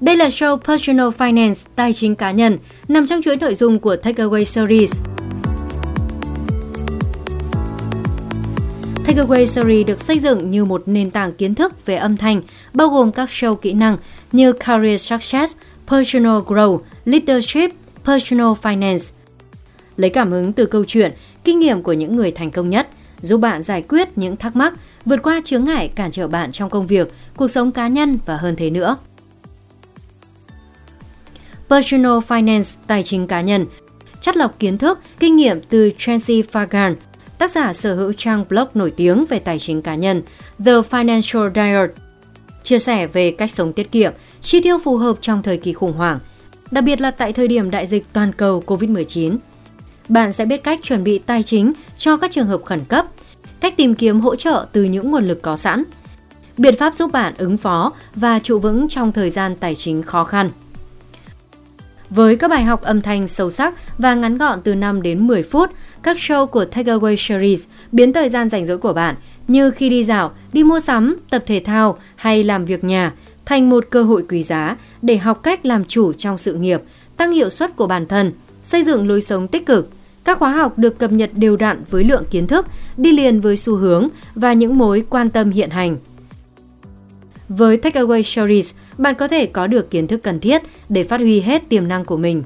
Đây 0.00 0.16
là 0.16 0.28
show 0.28 0.56
Personal 0.56 1.08
Finance, 1.08 1.66
tài 1.76 1.92
chính 1.92 2.14
cá 2.14 2.30
nhân, 2.30 2.58
nằm 2.88 3.06
trong 3.06 3.22
chuỗi 3.22 3.36
nội 3.36 3.54
dung 3.54 3.78
của 3.78 3.96
Takeaway 4.02 4.44
Series. 4.44 5.02
Takeaway 9.06 9.44
Series 9.44 9.86
được 9.86 10.00
xây 10.00 10.18
dựng 10.18 10.50
như 10.50 10.64
một 10.64 10.82
nền 10.86 11.10
tảng 11.10 11.32
kiến 11.32 11.54
thức 11.54 11.86
về 11.86 11.96
âm 11.96 12.16
thanh, 12.16 12.42
bao 12.72 12.88
gồm 12.88 13.12
các 13.12 13.28
show 13.28 13.54
kỹ 13.54 13.72
năng 13.72 13.96
như 14.32 14.52
Career 14.52 15.00
Success, 15.00 15.56
Personal 15.86 16.38
Growth, 16.38 16.78
Leadership, 17.04 17.70
Personal 18.04 18.52
Finance. 18.62 19.12
Lấy 19.96 20.10
cảm 20.10 20.30
hứng 20.30 20.52
từ 20.52 20.66
câu 20.66 20.84
chuyện, 20.84 21.12
kinh 21.44 21.58
nghiệm 21.58 21.82
của 21.82 21.92
những 21.92 22.16
người 22.16 22.30
thành 22.30 22.50
công 22.50 22.70
nhất, 22.70 22.88
giúp 23.22 23.38
bạn 23.38 23.62
giải 23.62 23.82
quyết 23.88 24.18
những 24.18 24.36
thắc 24.36 24.56
mắc, 24.56 24.74
vượt 25.04 25.22
qua 25.22 25.40
chướng 25.44 25.64
ngại 25.64 25.88
cản 25.88 26.10
trở 26.10 26.28
bạn 26.28 26.52
trong 26.52 26.70
công 26.70 26.86
việc, 26.86 27.12
cuộc 27.36 27.48
sống 27.48 27.72
cá 27.72 27.88
nhân 27.88 28.18
và 28.26 28.36
hơn 28.36 28.56
thế 28.56 28.70
nữa. 28.70 28.96
Personal 31.70 32.18
Finance, 32.28 32.76
tài 32.86 33.02
chính 33.02 33.26
cá 33.26 33.40
nhân, 33.40 33.66
chất 34.20 34.36
lọc 34.36 34.58
kiến 34.58 34.78
thức, 34.78 34.98
kinh 35.18 35.36
nghiệm 35.36 35.60
từ 35.60 35.90
Tracy 35.98 36.42
Fagan, 36.42 36.94
tác 37.38 37.50
giả 37.50 37.72
sở 37.72 37.94
hữu 37.94 38.12
trang 38.12 38.44
blog 38.48 38.68
nổi 38.74 38.90
tiếng 38.90 39.24
về 39.26 39.38
tài 39.38 39.58
chính 39.58 39.82
cá 39.82 39.94
nhân 39.94 40.22
The 40.64 40.72
Financial 40.72 41.50
Diet, 41.54 41.90
chia 42.62 42.78
sẻ 42.78 43.06
về 43.06 43.30
cách 43.30 43.50
sống 43.50 43.72
tiết 43.72 43.92
kiệm, 43.92 44.12
chi 44.40 44.60
tiêu 44.60 44.78
phù 44.78 44.96
hợp 44.96 45.16
trong 45.20 45.42
thời 45.42 45.56
kỳ 45.56 45.72
khủng 45.72 45.92
hoảng, 45.92 46.18
đặc 46.70 46.84
biệt 46.84 47.00
là 47.00 47.10
tại 47.10 47.32
thời 47.32 47.48
điểm 47.48 47.70
đại 47.70 47.86
dịch 47.86 48.12
toàn 48.12 48.32
cầu 48.32 48.62
COVID-19. 48.66 49.36
Bạn 50.08 50.32
sẽ 50.32 50.44
biết 50.44 50.64
cách 50.64 50.80
chuẩn 50.82 51.04
bị 51.04 51.18
tài 51.18 51.42
chính 51.42 51.72
cho 51.98 52.16
các 52.16 52.30
trường 52.30 52.46
hợp 52.46 52.60
khẩn 52.64 52.84
cấp, 52.84 53.06
cách 53.60 53.76
tìm 53.76 53.94
kiếm 53.94 54.20
hỗ 54.20 54.36
trợ 54.36 54.66
từ 54.72 54.84
những 54.84 55.10
nguồn 55.10 55.24
lực 55.24 55.42
có 55.42 55.56
sẵn, 55.56 55.82
biện 56.56 56.76
pháp 56.76 56.94
giúp 56.94 57.12
bạn 57.12 57.34
ứng 57.38 57.56
phó 57.56 57.92
và 58.14 58.38
trụ 58.38 58.58
vững 58.58 58.88
trong 58.88 59.12
thời 59.12 59.30
gian 59.30 59.54
tài 59.56 59.74
chính 59.74 60.02
khó 60.02 60.24
khăn. 60.24 60.50
Với 62.10 62.36
các 62.36 62.48
bài 62.48 62.64
học 62.64 62.82
âm 62.82 63.02
thanh 63.02 63.28
sâu 63.28 63.50
sắc 63.50 63.74
và 63.98 64.14
ngắn 64.14 64.38
gọn 64.38 64.60
từ 64.62 64.74
5 64.74 65.02
đến 65.02 65.26
10 65.26 65.42
phút, 65.42 65.70
các 66.02 66.16
show 66.16 66.46
của 66.46 66.64
Takeaway 66.64 67.16
Series 67.16 67.64
biến 67.92 68.12
thời 68.12 68.28
gian 68.28 68.50
rảnh 68.50 68.66
rỗi 68.66 68.78
của 68.78 68.92
bạn 68.92 69.14
như 69.48 69.70
khi 69.70 69.88
đi 69.88 70.04
dạo, 70.04 70.32
đi 70.52 70.64
mua 70.64 70.80
sắm, 70.80 71.16
tập 71.30 71.42
thể 71.46 71.62
thao 71.64 71.98
hay 72.16 72.44
làm 72.44 72.64
việc 72.64 72.84
nhà 72.84 73.12
thành 73.44 73.70
một 73.70 73.86
cơ 73.90 74.02
hội 74.02 74.24
quý 74.28 74.42
giá 74.42 74.76
để 75.02 75.16
học 75.16 75.42
cách 75.42 75.66
làm 75.66 75.84
chủ 75.84 76.12
trong 76.12 76.38
sự 76.38 76.54
nghiệp, 76.54 76.80
tăng 77.16 77.32
hiệu 77.32 77.50
suất 77.50 77.76
của 77.76 77.86
bản 77.86 78.06
thân, 78.06 78.32
xây 78.62 78.84
dựng 78.84 79.08
lối 79.08 79.20
sống 79.20 79.48
tích 79.48 79.66
cực. 79.66 79.90
Các 80.24 80.38
khóa 80.38 80.50
học 80.50 80.78
được 80.78 80.98
cập 80.98 81.12
nhật 81.12 81.30
đều 81.34 81.56
đặn 81.56 81.82
với 81.90 82.04
lượng 82.04 82.24
kiến 82.30 82.46
thức, 82.46 82.66
đi 82.96 83.12
liền 83.12 83.40
với 83.40 83.56
xu 83.56 83.76
hướng 83.76 84.08
và 84.34 84.52
những 84.52 84.78
mối 84.78 85.04
quan 85.10 85.30
tâm 85.30 85.50
hiện 85.50 85.70
hành. 85.70 85.96
Với 87.50 87.76
Takeaway 87.76 88.22
Stories 88.22 88.74
bạn 88.98 89.14
có 89.14 89.28
thể 89.28 89.46
có 89.46 89.66
được 89.66 89.90
kiến 89.90 90.06
thức 90.06 90.22
cần 90.22 90.40
thiết 90.40 90.62
để 90.88 91.04
phát 91.04 91.20
huy 91.20 91.40
hết 91.40 91.68
tiềm 91.68 91.88
năng 91.88 92.04
của 92.04 92.16
mình. 92.16 92.42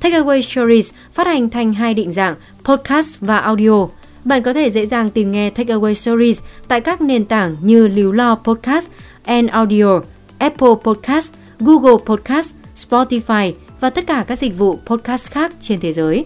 Takeaway 0.00 0.40
Stories 0.40 0.92
phát 1.12 1.26
hành 1.26 1.50
thành 1.50 1.74
hai 1.74 1.94
định 1.94 2.12
dạng 2.12 2.34
podcast 2.64 3.20
và 3.20 3.38
audio. 3.38 3.88
Bạn 4.24 4.42
có 4.42 4.52
thể 4.52 4.70
dễ 4.70 4.86
dàng 4.86 5.10
tìm 5.10 5.32
nghe 5.32 5.50
Takeaway 5.50 5.94
Stories 5.94 6.42
tại 6.68 6.80
các 6.80 7.00
nền 7.00 7.24
tảng 7.24 7.56
như 7.62 7.88
Líu 7.88 8.12
Lo 8.12 8.34
Podcast 8.34 8.90
and 9.24 9.50
Audio, 9.50 10.00
Apple 10.38 10.74
Podcast, 10.84 11.32
Google 11.60 12.04
Podcast, 12.06 12.54
Spotify 12.76 13.52
và 13.80 13.90
tất 13.90 14.06
cả 14.06 14.24
các 14.28 14.38
dịch 14.38 14.58
vụ 14.58 14.78
podcast 14.86 15.30
khác 15.30 15.52
trên 15.60 15.80
thế 15.80 15.92
giới. 15.92 16.24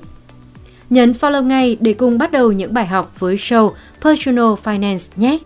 Nhấn 0.91 1.13
follow 1.13 1.43
ngay 1.43 1.77
để 1.81 1.93
cùng 1.93 2.19
bắt 2.19 2.33
đầu 2.33 2.53
những 2.53 2.75
bài 2.75 2.87
học 2.87 3.13
với 3.19 3.37
show 3.37 3.71
Personal 4.01 4.55
Finance 4.65 5.09
nhé! 5.17 5.39